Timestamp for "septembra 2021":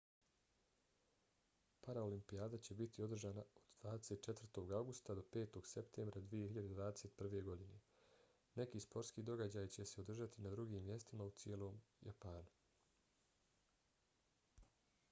5.73-7.43